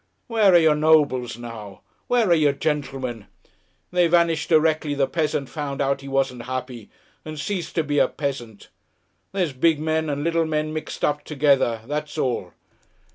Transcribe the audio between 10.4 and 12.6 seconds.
men mixed up together, that's all.